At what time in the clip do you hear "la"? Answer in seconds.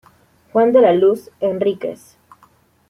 0.81-0.93